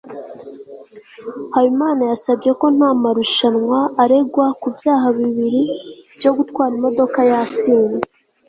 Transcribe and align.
habimana 1.53 2.01
yasabye 2.11 2.51
ko 2.59 2.65
nta 2.75 2.89
marushanwa 3.01 3.79
aregwa 4.03 4.45
ku 4.61 4.67
byaha 4.77 5.07
bibiri 5.17 5.61
byo 6.17 6.31
gutwara 6.37 6.71
imodoka 6.79 7.19
yasinze 7.31 8.11